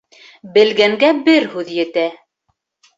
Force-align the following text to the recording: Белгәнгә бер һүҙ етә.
Белгәнгә 0.55 1.13
бер 1.29 1.47
һүҙ 1.55 1.73
етә. 1.79 2.11